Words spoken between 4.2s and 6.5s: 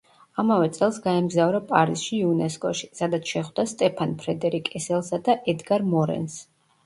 ფრედერიკ ესელსა და ედგარ მორენს.